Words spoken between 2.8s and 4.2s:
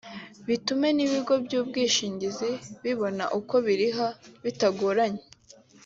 bibona uko biriha